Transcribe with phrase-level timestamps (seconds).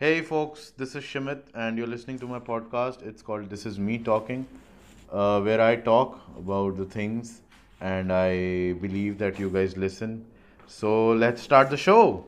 [0.00, 3.06] Hey folks, this is Shimit, and you're listening to my podcast.
[3.06, 4.44] It's called This Is Me Talking,
[5.12, 7.42] uh, where I talk about the things
[7.80, 10.26] and I believe that you guys listen.
[10.66, 12.26] So let's start the show.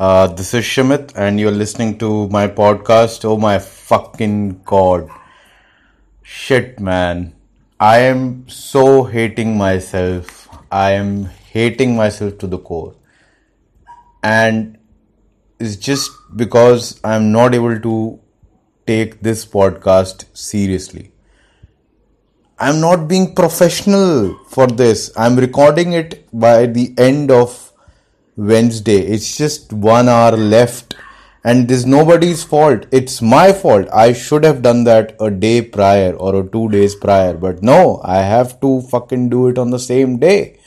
[0.00, 3.22] Uh, this is Shimit, and you're listening to my podcast.
[3.26, 5.10] Oh my fucking god.
[6.22, 7.34] Shit, man.
[7.78, 10.48] I am so hating myself.
[10.72, 12.94] I am hating myself to the core.
[14.22, 14.78] And
[15.58, 18.20] it's just because I'm not able to
[18.86, 21.12] take this podcast seriously.
[22.58, 25.12] I'm not being professional for this.
[25.14, 27.69] I'm recording it by the end of
[28.40, 28.98] Wednesday.
[28.98, 30.94] It's just one hour left,
[31.44, 32.86] and there's nobody's fault.
[32.90, 33.88] It's my fault.
[33.92, 38.00] I should have done that a day prior or a two days prior, but no,
[38.02, 40.58] I have to fucking do it on the same day.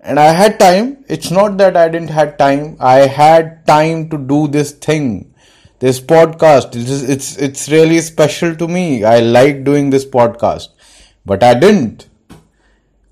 [0.00, 1.04] And I had time.
[1.08, 2.76] It's not that I didn't have time.
[2.80, 5.32] I had time to do this thing
[5.82, 10.68] this podcast it's, it's it's really special to me i like doing this podcast
[11.26, 12.06] but i didn't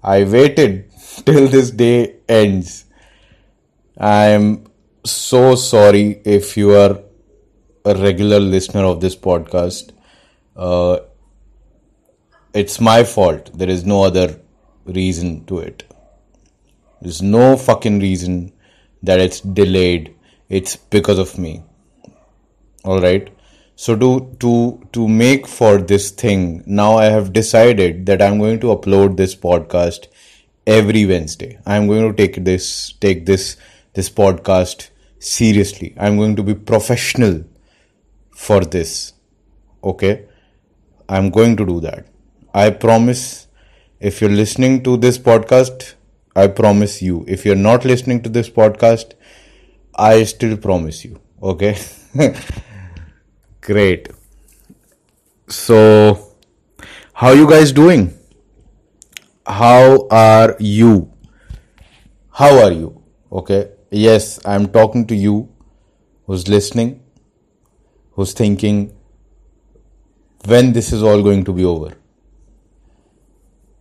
[0.04, 0.88] i waited
[1.26, 2.84] till this day ends
[4.00, 4.64] i am
[5.04, 7.00] so sorry if you are
[7.84, 9.92] a regular listener of this podcast.
[10.54, 10.98] Uh,
[12.52, 13.50] it's my fault.
[13.56, 14.38] There is no other
[14.84, 15.84] reason to it.
[17.00, 18.52] There's no fucking reason
[19.02, 20.14] that it's delayed.
[20.50, 21.62] It's because of me.
[22.84, 23.30] All right
[23.76, 28.60] so to to to make for this thing now i have decided that i'm going
[28.60, 30.08] to upload this podcast
[30.66, 31.58] every wednesday.
[31.66, 33.56] I'm going to take this take this
[33.94, 37.44] this podcast seriously i'm going to be professional
[38.30, 39.12] for this
[39.84, 40.26] okay
[41.08, 42.06] i'm going to do that
[42.54, 43.46] i promise
[44.00, 45.94] if you're listening to this podcast
[46.36, 49.12] i promise you if you're not listening to this podcast
[49.96, 51.76] i still promise you okay
[53.60, 54.08] Great.
[55.48, 56.34] So,
[57.12, 58.16] how you guys doing?
[59.46, 61.12] How are you?
[62.30, 63.02] How are you?
[63.30, 63.68] Okay.
[63.90, 65.48] Yes, I'm talking to you
[66.26, 67.02] who's listening,
[68.12, 68.96] who's thinking
[70.46, 71.96] when this is all going to be over.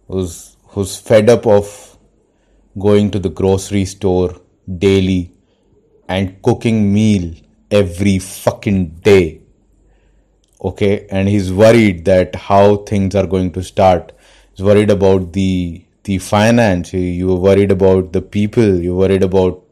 [0.07, 1.97] Who's who's fed up of
[2.79, 4.41] going to the grocery store
[4.77, 5.33] daily
[6.07, 7.33] and cooking meal
[7.69, 9.41] every fucking day
[10.61, 11.07] okay?
[11.09, 14.11] And he's worried that how things are going to start.
[14.53, 16.93] He's worried about the the finance.
[16.93, 18.79] You're worried about the people.
[18.81, 19.63] You're worried about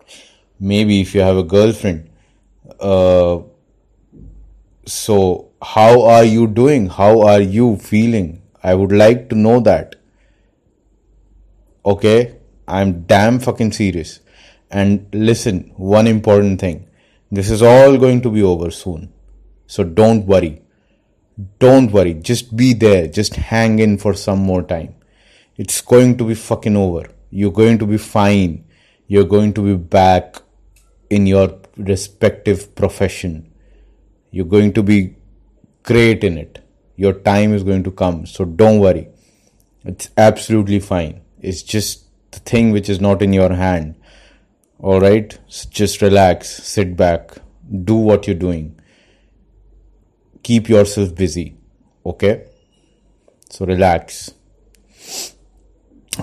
[0.60, 2.10] maybe if you have a girlfriend
[2.80, 3.40] uh,
[4.86, 9.96] so how are you doing how are you feeling i would like to know that
[11.86, 12.38] okay
[12.68, 14.20] i'm damn fucking serious
[14.70, 16.88] and listen one important thing
[17.30, 19.12] this is all going to be over soon.
[19.66, 20.62] So don't worry.
[21.60, 22.14] Don't worry.
[22.14, 23.08] Just be there.
[23.08, 24.96] Just hang in for some more time.
[25.58, 27.10] It's going to be fucking over.
[27.30, 28.64] You're going to be fine.
[29.08, 30.38] You're going to be back
[31.10, 33.52] in your respective profession.
[34.32, 35.16] You're going to be
[35.84, 36.64] great in it.
[36.96, 38.26] Your time is going to come.
[38.26, 39.10] So don't worry.
[39.86, 41.22] It's absolutely fine.
[41.40, 43.96] It's just the thing which is not in your hand
[44.80, 45.40] all right
[45.72, 47.32] just relax sit back
[47.84, 48.80] do what you're doing
[50.44, 51.58] keep yourself busy
[52.06, 52.46] okay
[53.50, 54.34] so relax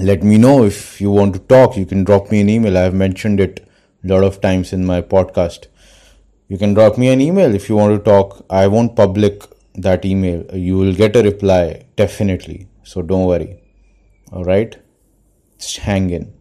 [0.00, 2.94] let me know if you want to talk you can drop me an email i've
[2.94, 3.63] mentioned it
[4.12, 5.66] lot of times in my podcast
[6.48, 10.04] you can drop me an email if you want to talk i won't public that
[10.04, 13.50] email you will get a reply definitely so don't worry
[14.32, 14.78] all right
[15.58, 16.32] just hang in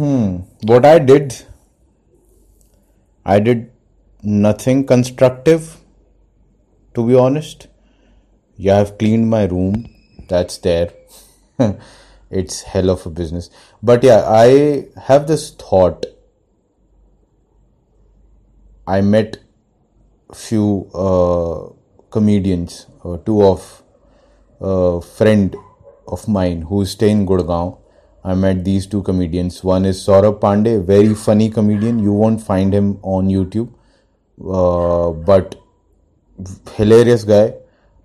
[0.00, 0.36] Hmm.
[0.62, 1.44] What I did,
[3.22, 3.70] I did
[4.22, 5.76] nothing constructive,
[6.94, 7.66] to be honest.
[8.56, 9.90] Yeah, I've cleaned my room.
[10.28, 10.92] That's there.
[12.30, 13.50] it's hell of a business.
[13.82, 16.06] But yeah, I have this thought.
[18.86, 19.38] I met
[20.34, 21.72] few uh,
[22.10, 23.82] comedians, uh, two of
[24.60, 25.56] a friend
[26.06, 27.78] of mine who stay in Gurgaon.
[28.22, 29.64] I met these two comedians.
[29.64, 31.98] One is Saurabh Pandey, very funny comedian.
[31.98, 33.72] You won't find him on YouTube,
[34.44, 35.56] uh, but
[36.76, 37.54] hilarious guy.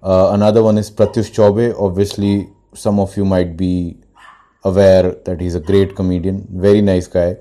[0.01, 1.75] Uh, another one is Pratyush Chaubey.
[1.77, 3.97] Obviously, some of you might be
[4.65, 7.37] aware that he's a great comedian, very nice guy.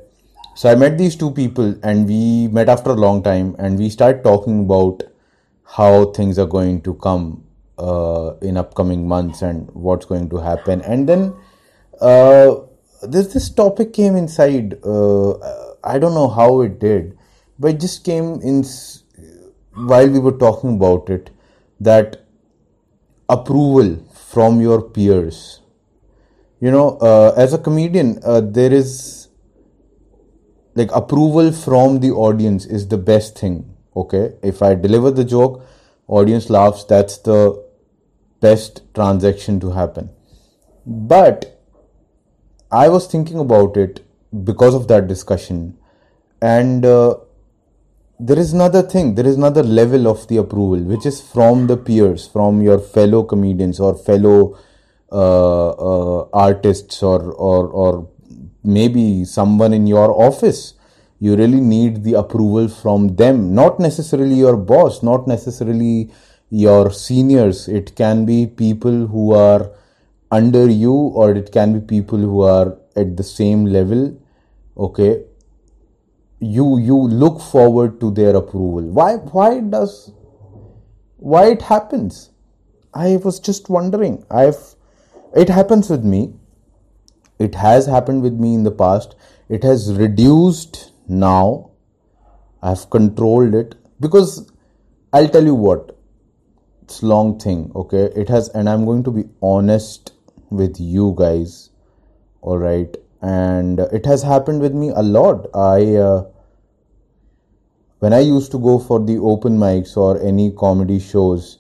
[0.55, 3.89] So I met these two people, and we met after a long time, and we
[3.91, 5.03] started talking about
[5.65, 7.43] how things are going to come
[7.79, 10.83] uh, in upcoming months and what's going to happen.
[10.83, 11.35] And then
[12.01, 12.57] uh,
[13.03, 14.79] this this topic came inside.
[14.85, 15.33] Uh,
[15.83, 17.19] I don't know how it did,
[17.59, 18.65] but it just came in
[19.75, 21.31] while we were talking about it
[21.81, 22.25] that
[23.29, 25.61] approval from your peers.
[26.61, 29.29] You know, uh, as a comedian, uh, there is
[30.75, 33.75] like approval from the audience is the best thing.
[33.97, 35.65] Okay, if I deliver the joke,
[36.09, 36.85] audience laughs.
[36.85, 37.63] That's the
[38.41, 40.11] best transaction to happen.
[40.87, 41.61] But
[42.71, 44.05] I was thinking about it
[44.45, 45.79] because of that discussion,
[46.43, 47.17] and uh,
[48.19, 51.77] there is another thing, there is another level of the approval, which is from the
[51.77, 54.59] peers, from your fellow comedians or fellow
[55.15, 58.09] Uh, uh, artists, or, or or
[58.65, 60.75] maybe someone in your office.
[61.21, 66.11] You really need the approval from them, not necessarily your boss, not necessarily
[66.51, 67.69] your seniors.
[67.69, 69.71] It can be people who are
[70.33, 74.21] under you, or it can be people who are at the same level.
[74.77, 75.23] Okay,
[76.41, 78.83] you you look forward to their approval.
[79.01, 80.11] Why why does
[81.17, 82.31] why it happens?
[82.93, 84.25] I was just wondering.
[84.29, 84.74] I've
[85.35, 86.35] it happens with me.
[87.39, 89.17] It has happened with me in the past.
[89.49, 91.71] It has reduced now.
[92.63, 94.51] I've controlled it because
[95.13, 95.95] I'll tell you what
[96.85, 100.13] it's long thing okay it has and i'm going to be honest
[100.51, 101.71] with you guys
[102.43, 106.23] all right and it has happened with me a lot i uh,
[108.01, 111.59] when i used to go for the open mics or any comedy shows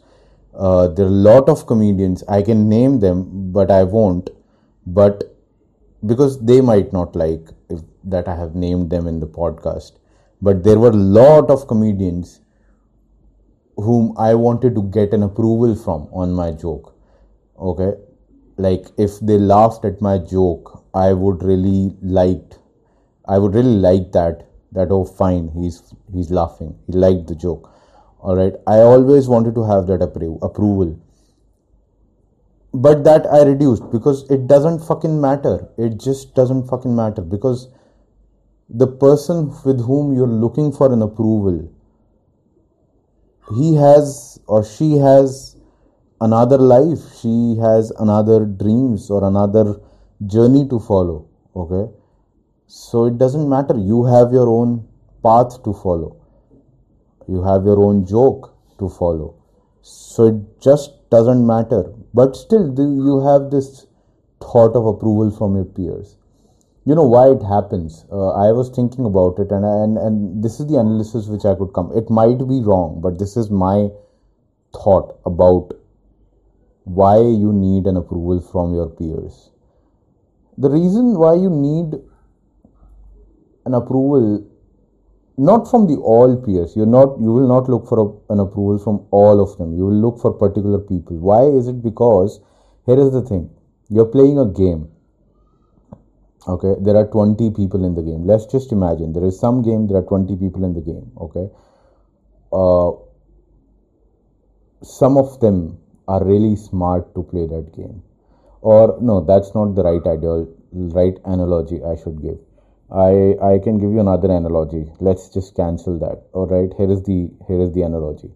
[0.57, 4.31] uh, there are a lot of comedians i can name them but i won't
[4.87, 5.25] but
[6.07, 9.93] because they might not like if that i have named them in the podcast
[10.43, 12.41] but there were a lot of comedians
[13.77, 16.95] whom I wanted to get an approval from on my joke.
[17.59, 17.93] Okay,
[18.57, 22.59] like if they laughed at my joke, I would really liked,
[23.27, 24.49] I would really like that.
[24.73, 26.77] That oh fine, he's he's laughing.
[26.87, 27.71] He liked the joke.
[28.25, 30.99] All right, I always wanted to have that appro- approval.
[32.73, 35.69] But that I reduced because it doesn't fucking matter.
[35.77, 37.69] It just doesn't fucking matter because
[38.71, 41.69] the person with whom you're looking for an approval
[43.55, 45.57] he has or she has
[46.23, 47.01] another life.
[47.21, 49.79] She has another dreams or another
[50.27, 51.93] journey to follow okay?
[52.67, 53.77] So it doesn't matter.
[53.77, 54.89] You have your own
[55.23, 56.24] path to follow
[57.29, 59.35] you have your own joke to follow.
[59.83, 61.93] So it just doesn't matter.
[62.13, 63.87] But still you have this
[64.41, 66.17] thought of approval from your peers.
[66.87, 68.05] You know why it happens?
[68.13, 71.55] Uh, i was thinking about it and, and and this is the analysis which i
[71.55, 71.93] could come.
[71.97, 73.89] It might be wrong but this is my
[74.75, 75.73] thought about
[76.85, 79.51] why you need an approval from your peers.
[80.59, 81.95] The reason why you need
[83.65, 84.47] an approval
[85.37, 86.77] not from the all peers.
[86.77, 89.77] You're not you will not look for a, an approval from all of them.
[89.77, 91.19] You will look for particular people.
[91.19, 91.83] Why is it?
[91.83, 92.41] Because
[92.87, 93.51] here is the thing.
[93.89, 94.89] You're playing a game.
[96.47, 96.75] Okay?
[96.81, 98.27] There are 20 people in the game.
[98.27, 101.11] Let's just imagine there is some game there are 20 people in the game.
[101.19, 101.49] Okay?
[102.53, 102.93] Uh,
[104.85, 108.03] some of them are really smart to play that game.
[108.61, 112.39] Or no that's not the right ideal right analogy i should give
[113.03, 114.85] i i can give you another analogy.
[115.01, 116.23] Let's just cancel that.
[116.33, 118.31] All right here is the here is the analogy.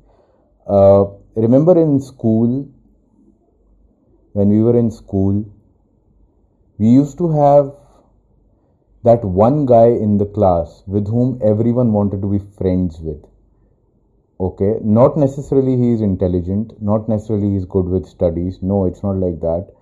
[0.67, 1.05] Uh,
[1.37, 2.69] remember in school
[4.33, 5.45] when we were in school
[6.79, 7.73] we used to have
[9.05, 13.25] that one guy in the class with whom everyone wanted to be friends with.
[14.41, 18.59] Okay not necessarily he is intelligent not necessarily he is good with studies.
[18.61, 19.78] No it's not like that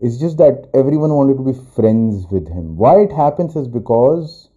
[0.00, 4.50] it's just that everyone wanted to be friends with him why it happens is because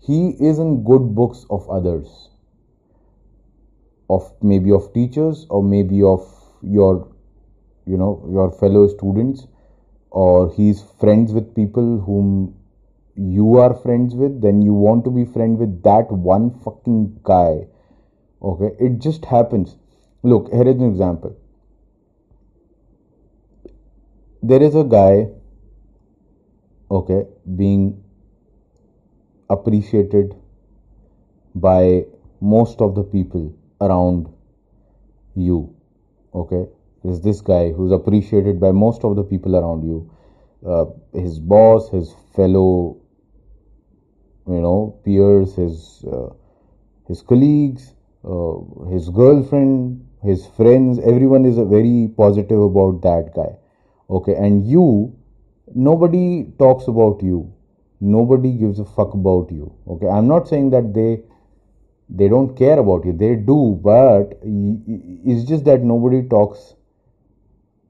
[0.00, 2.30] he is in good books of others
[4.10, 6.26] of maybe of teachers or maybe of
[6.62, 7.08] your
[7.86, 9.46] you know your fellow students
[10.10, 12.54] or he's friends with people whom
[13.14, 17.66] you are friends with, then you want to be friend with that one fucking guy.
[18.42, 19.76] Okay, it just happens.
[20.22, 21.36] Look, here is an example.
[24.42, 25.28] There is a guy,
[26.90, 28.02] okay, being
[29.48, 30.34] appreciated
[31.54, 32.06] by
[32.40, 34.28] most of the people around
[35.36, 35.74] you.
[36.34, 36.66] Okay,
[37.04, 40.10] there's this guy who's appreciated by most of the people around you.
[40.66, 42.96] Uh, his boss, his fellow
[44.48, 46.28] you know peers his uh,
[47.06, 47.94] his colleagues
[48.24, 48.54] uh,
[48.90, 53.50] his girlfriend his friends everyone is very positive about that guy
[54.18, 54.86] okay and you
[55.74, 57.52] nobody talks about you.
[58.00, 59.72] Nobody gives a fuck about you.
[59.88, 61.20] Okay i'm not saying that they
[62.08, 63.12] they don't care about you.
[63.12, 66.74] They do but it's just that nobody talks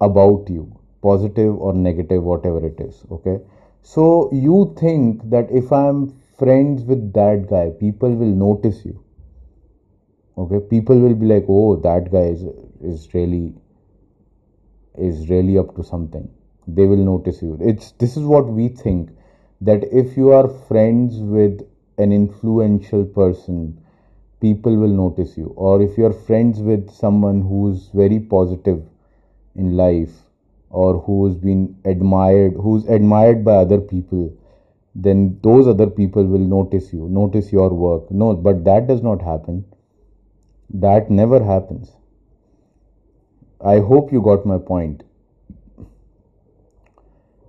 [0.00, 0.66] about you
[1.02, 3.04] positive or negative whatever it is.
[3.10, 3.38] Okay
[3.82, 6.12] so you think that if i'm
[6.42, 9.02] friends with that guy, people will notice you.
[10.36, 12.42] Okay, people will be like, oh, that guy is
[12.92, 13.54] is really
[14.96, 16.28] is really up to something.
[16.66, 17.58] They will notice you.
[17.60, 19.10] It's this is what we think
[19.60, 21.60] that if you are friends with
[21.98, 23.80] an influential person,
[24.40, 25.52] people will notice you.
[25.56, 28.82] Or if you're friends with someone who's very positive
[29.54, 30.10] in life
[30.70, 34.36] or who's been admired, who's admired by other people,
[34.94, 38.10] then those other people will notice you, notice your work.
[38.10, 39.64] No, but that does not happen.
[40.70, 41.92] That never happens.
[43.64, 45.02] I hope you got my point.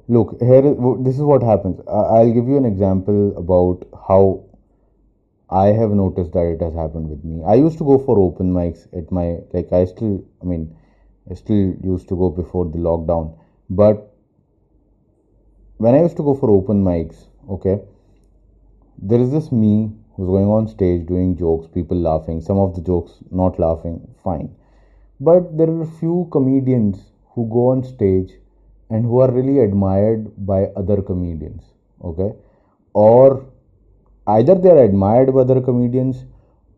[0.08, 1.80] Look, here this is what happens.
[1.88, 4.46] I'll give you an example about how
[5.50, 7.44] I have noticed that it has happened with me.
[7.44, 10.76] I used to go for open mics at my like I still I mean
[11.30, 13.38] I still used to go before the lockdown,
[13.70, 14.14] but
[15.78, 17.80] when I used to go for open mics, okay
[18.98, 22.82] there is this me who's going on stage doing jokes people laughing some of the
[22.82, 24.54] jokes not laughing fine
[25.30, 28.32] but there are few comedians who go on stage
[28.90, 31.64] and who are really admired by other comedians
[32.04, 32.32] okay?
[32.94, 33.46] Or
[34.28, 36.26] either they are admired by other comedians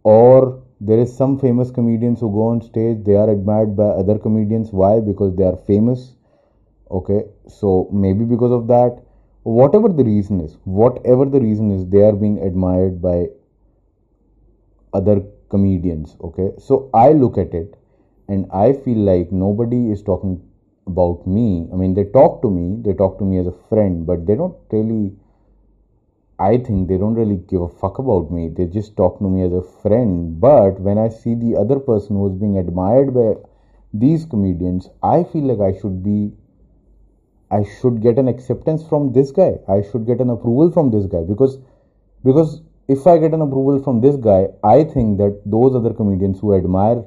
[0.04, 4.18] or there is some famous comedians who go on stage they are admired by other
[4.20, 4.72] comedians.
[4.72, 5.00] Why?
[5.00, 6.16] Because they are famous
[6.92, 7.24] okay?
[7.48, 9.02] So maybe because of that.
[9.44, 13.28] Whatever the reason is, whatever the reason is, they are being admired by
[14.92, 16.16] other comedians.
[16.20, 17.76] Okay, so I look at it
[18.28, 20.42] and I feel like nobody is talking
[20.88, 21.68] about me.
[21.72, 24.36] I mean, they talk to me, they talk to me as a friend, but they
[24.36, 25.14] don't really.
[26.38, 28.50] I think they don't really give a fuck about me.
[28.50, 30.40] They just talk to me as a friend.
[30.40, 33.36] But when I see the other person who's being admired by
[33.94, 36.34] these comedians, I feel like I should be
[37.52, 39.60] I should get an acceptance from this guy.
[39.68, 41.58] I should get an approval from this guy because
[42.24, 46.40] because if I get an approval from this guy, I think that those other comedians
[46.40, 47.06] who admire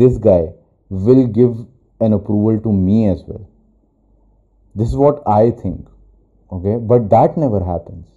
[0.00, 0.42] this guy
[0.88, 1.56] will give
[2.00, 3.48] an approval to me as well.
[4.74, 5.86] This is what I think.
[6.50, 8.08] Okay, but that never happens.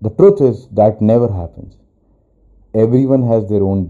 [0.00, 1.76] The truth is that never happens.
[2.74, 3.82] Everyone has their own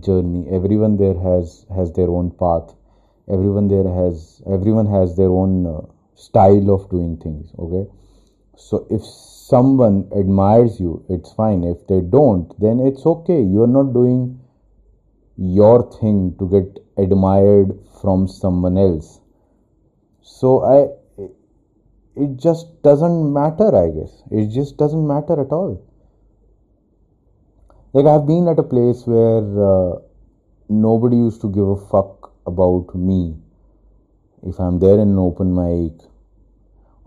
[0.00, 0.46] journey.
[0.50, 2.76] Everyone there has has their own path
[3.28, 5.80] everyone there has everyone has their own uh,
[6.14, 7.84] style of doing things okay
[8.56, 13.74] so if someone admires you it's fine if they don't then it's okay you are
[13.78, 14.38] not doing
[15.36, 19.20] your thing to get admired from someone else.
[20.22, 20.88] So i
[22.18, 24.22] it just doesn't matter i guess.
[24.30, 25.82] It just doesn't matter at all.
[27.92, 29.98] Like i've been at a place where uh,
[30.68, 33.36] nobody used to give a fuck about me.
[34.42, 36.06] If I'm there in an open mic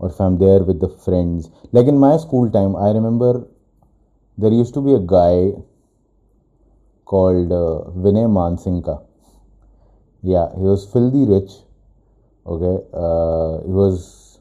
[0.00, 1.50] or if I'm there with the friends.
[1.72, 3.46] Like in my school time, I remember
[4.38, 5.52] there used to be a guy
[7.12, 8.96] called uh, Vinay Mansinghka.
[10.22, 11.52] Yeah, he was filthy rich.
[12.46, 14.40] Okay, uh, he was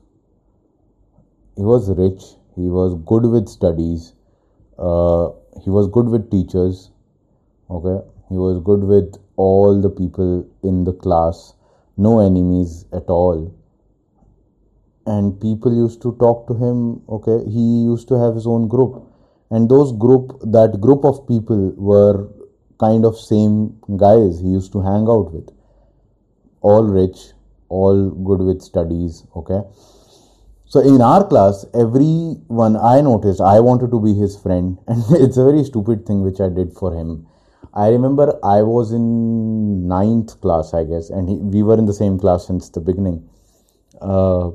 [1.55, 2.23] he was rich.
[2.55, 4.13] He was good with studies.
[4.77, 5.29] Uh,
[5.63, 6.91] he was good with teachers.
[7.77, 7.97] Okay,
[8.29, 11.53] he was good with all the people in the class,
[11.97, 13.53] no enemies at all.
[15.05, 19.01] And people used to talk to him, okay, he used to have his own group.
[19.49, 22.27] And those group, that group of people were
[22.79, 25.50] kind of same guys he used to hang out with.
[26.62, 27.19] All rich,
[27.69, 29.62] all good with studies, okay.
[30.65, 35.38] So in our class, everyone I noticed, I wanted to be his friend, and it's
[35.38, 37.27] a very stupid thing which I did for him
[37.74, 41.93] I remember I was in ninth class, I guess, and he, we were in the
[41.93, 43.29] same class since the beginning.
[44.01, 44.51] uh,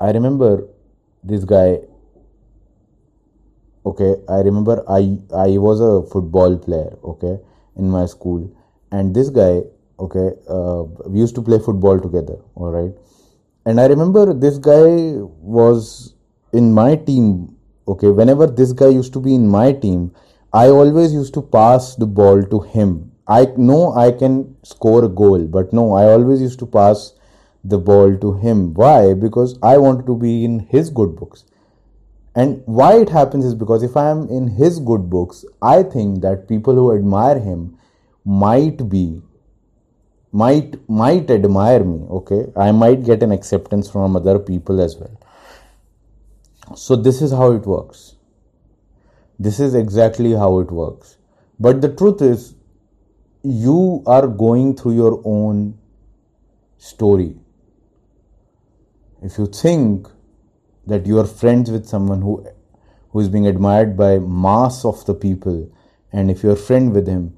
[0.00, 0.66] I remember
[1.22, 1.78] this guy.
[3.86, 6.96] Okay, I remember I I was a football player.
[7.12, 7.38] Okay,
[7.76, 8.50] in my school,
[8.92, 9.62] and this guy.
[9.98, 12.38] Okay, uh, we used to play football together.
[12.54, 12.92] All right,
[13.66, 15.18] and I remember this guy
[15.56, 16.14] was
[16.52, 17.54] in my team.
[17.86, 20.14] Okay, whenever this guy used to be in my team,
[20.52, 23.12] I always used to pass the ball to him.
[23.28, 27.12] I know I can score a goal, but no, I always used to pass
[27.62, 28.74] the ball to him.
[28.74, 29.12] Why?
[29.12, 31.44] Because I wanted to be in his good books.
[32.34, 36.22] And why it happens is because if I am in his good books, I think
[36.22, 37.78] that people who admire him
[38.24, 39.20] might be
[40.32, 42.52] might might admire me okay?
[42.56, 45.18] I might get an acceptance from other people as well.
[46.76, 48.14] So this is how it works.
[49.40, 51.16] This is exactly how it works.
[51.58, 52.54] But the truth is
[53.42, 55.78] you are going through your own
[56.78, 57.34] story.
[59.22, 60.06] If you think
[60.90, 62.46] that you are friends with someone who
[63.12, 65.68] who is being admired by mass of the people.
[66.12, 67.36] And if you're friend with him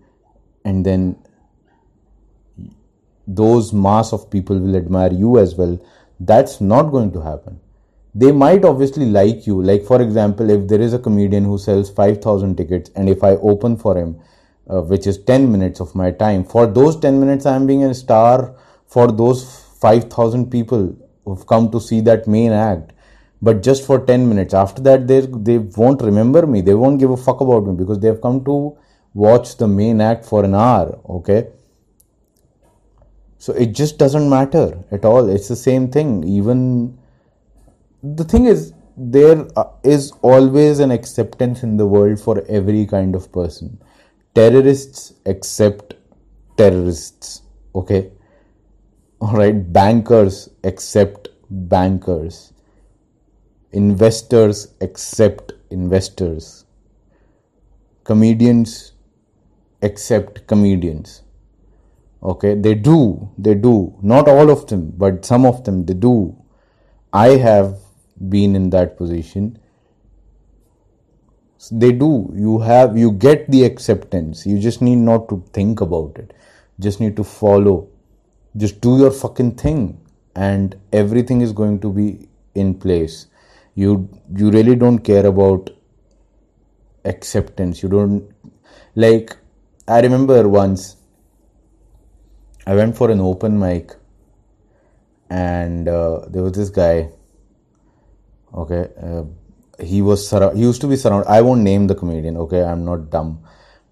[0.64, 1.16] and then
[3.26, 5.78] those mass of people will admire you as well
[6.20, 7.60] that's not going to happen.
[8.14, 9.62] They might obviously like you.
[9.62, 13.30] Like for example if there is a comedian who sells 5000 tickets and if i
[13.52, 14.20] open for him
[14.68, 17.84] uh, which is 10 minutes of my time for those 10 minutes i am being
[17.84, 18.54] a star
[18.86, 19.44] for those
[19.80, 22.92] 5000 people who've come to see that main act
[23.42, 24.54] but just for 10 minutes.
[24.54, 26.60] After that they they won't remember me.
[26.60, 28.78] They won't give a fuck about me because they have come to
[29.14, 31.48] watch the main act for an hour okay?
[33.38, 35.28] So it just doesn't matter at all.
[35.28, 36.22] It's the same thing.
[36.22, 36.96] Even
[38.02, 39.64] the thing is there uh,
[40.22, 43.78] always an acceptance in the world for every kind of person.
[44.36, 45.94] Terrorists accept
[46.56, 47.42] terrorists
[47.74, 48.12] okay?
[49.20, 52.51] All right bankers accept bankers
[53.72, 56.66] investors accept investors.
[58.04, 58.92] Comedians
[59.82, 61.22] accept comedians.
[62.22, 63.94] Okay they do they do.
[64.02, 66.36] Not all of them but some of them they do.
[67.12, 67.78] I have
[68.28, 69.58] been in that position.
[71.70, 72.32] They do.
[72.36, 74.46] You have you get the acceptance.
[74.46, 76.34] You just need not to think about it.
[76.78, 77.88] Just need to follow.
[78.56, 80.00] Just do your fucking thing
[80.34, 83.26] and everything is going to be in place
[83.74, 85.70] you you really don't care about
[87.04, 87.82] acceptance.
[87.82, 88.32] You don't
[88.94, 89.36] like
[89.88, 90.96] i remember once
[92.66, 93.92] i went for an open mic
[95.30, 97.08] and uh, there was this guy
[98.54, 99.22] okay uh,
[99.82, 103.08] he was he used to be surrounded i won't name the comedian okay i'm not
[103.10, 103.42] dumb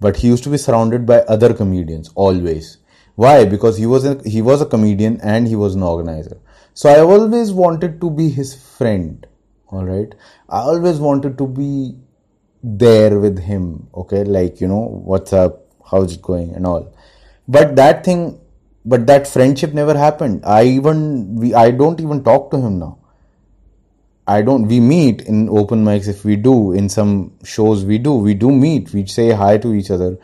[0.01, 2.79] but he used to be surrounded by other comedians always.
[3.17, 3.45] Why?
[3.45, 6.39] Because he was a, he was a comedian and he was an organizer.
[6.73, 9.27] So i always wanted to be his friend
[9.71, 10.15] all right
[10.49, 11.95] i always wanted to be
[12.63, 16.95] there with him okay like you know what's up how's it going and all
[17.49, 18.41] but that thing
[18.85, 22.97] but that friendship never happened i even we i don't even talk to him now
[24.31, 24.69] I don't.
[24.69, 26.73] We meet in open mics if we do.
[26.73, 28.15] In some shows we do.
[28.15, 28.93] We do meet.
[28.93, 30.19] We say hi to each other.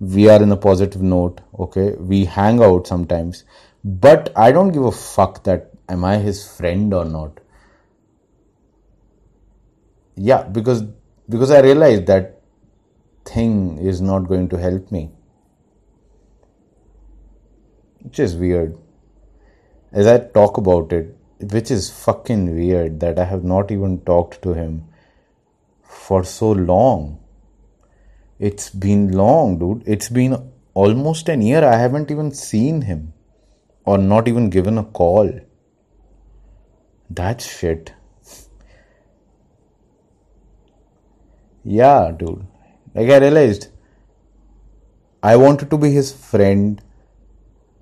[0.00, 1.40] We are in a positive note.
[1.66, 1.92] Okay.
[1.92, 3.44] We hang out sometimes,
[3.84, 7.38] but I don't give a fuck that am I his friend or not.
[10.16, 10.82] Yeah, because
[11.28, 12.40] because I realized that
[13.24, 15.10] thing is not going to help me,
[18.02, 18.78] which is weird.
[19.92, 24.42] As I talk about it, which is fucking weird that I have not even talked
[24.42, 24.84] to him
[25.82, 27.20] for so long.
[28.38, 29.82] It's been long, dude.
[29.86, 31.64] It's been almost an year.
[31.64, 33.12] I haven't even seen him
[33.84, 35.30] or not even given a call.
[37.08, 37.92] That's shit.
[41.64, 42.46] Yeah, dude.
[42.94, 43.68] Like I realized
[45.22, 46.82] I wanted to be his friend.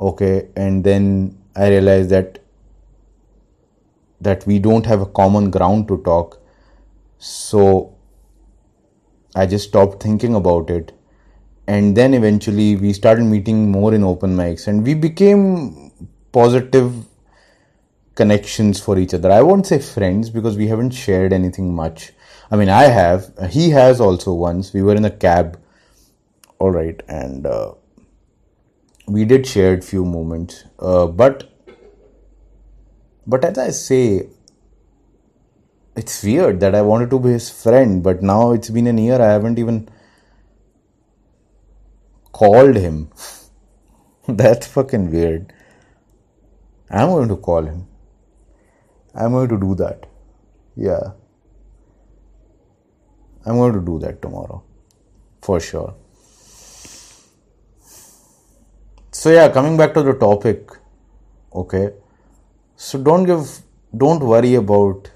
[0.01, 2.39] Okay, and then I realized that
[4.21, 6.41] that we don't have a common ground to talk.
[7.19, 7.97] So
[9.35, 10.93] I just stopped thinking about it.
[11.67, 15.93] And then eventually we started meeting more in open mics and we became
[16.33, 16.93] positive
[18.15, 19.31] connections for each other.
[19.31, 22.13] I won't say friends because we haven't shared anything much.
[22.53, 23.33] I mean, I have.
[23.51, 24.75] He has also once.
[24.75, 25.59] We were in a cab.
[26.59, 27.03] All right.
[27.09, 27.73] And uh,
[29.07, 30.65] we did shared few moments.
[30.79, 31.49] Uh, but
[33.27, 34.29] but as I say,
[35.97, 39.23] it's weird that I wanted to be his friend, but now it's been a year,
[39.23, 39.89] I haven't even
[42.33, 43.11] called him.
[44.29, 45.55] That's fucking weird.
[46.91, 47.89] I'm going to call him.
[49.15, 50.07] I'm going to do that.
[50.77, 51.13] Yeah.
[53.45, 54.63] I'm going to do that tomorrow.
[55.41, 55.95] For sure.
[59.11, 60.71] So, yeah, coming back to the topic.
[61.55, 61.91] Okay.
[62.77, 63.59] So, don't give,
[63.97, 65.11] don't worry about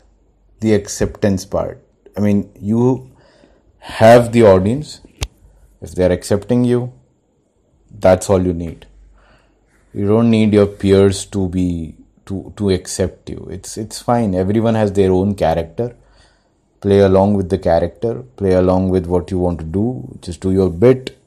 [0.61, 1.83] the acceptance part.
[2.17, 3.11] I mean, you
[3.79, 5.01] have the audience.
[5.81, 6.93] If they're accepting you,
[7.91, 8.87] that's all you need.
[9.95, 11.95] You don't need your peers to be
[12.27, 13.47] to to accept you.
[13.51, 14.35] It's it's fine.
[14.35, 15.97] Everyone has their own character.
[16.81, 18.23] Play along with the character.
[18.37, 20.19] Play along with what you want to do.
[20.21, 21.19] Just do your bit,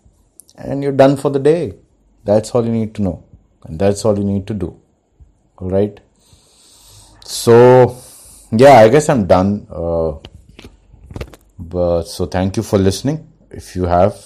[0.55, 1.75] and you're done for the day.
[2.23, 3.23] That's all you need to know,
[3.63, 4.79] and that's all you need to do.
[5.57, 5.99] All right.
[7.25, 7.97] So
[8.51, 9.67] yeah, I guess I'm done.
[9.69, 10.13] Uh,
[11.57, 13.27] but so thank you for listening.
[13.49, 14.17] If you have.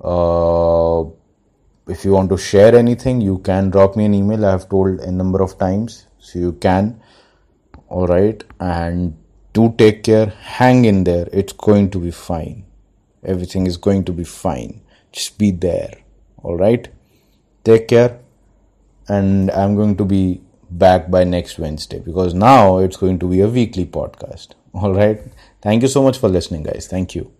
[0.00, 1.04] Uh,
[1.86, 5.00] if you want to share anything you can drop me an email i have told
[5.00, 6.98] a number of times so you can
[7.88, 9.14] all right and
[9.54, 10.26] do take care.
[10.26, 11.28] Hang in there.
[11.32, 12.66] It's going to be fine.
[13.24, 14.82] Everything is going to be fine.
[15.12, 15.94] Just be there.
[16.42, 16.88] All right?
[17.64, 18.20] Take care.
[19.06, 20.40] And i'm going to be
[20.70, 24.54] back by next wednesday because now it's going to be a weekly podcast.
[24.72, 25.20] All right?
[25.60, 26.88] Thank you so much for listening guys.
[26.88, 27.30] Thank you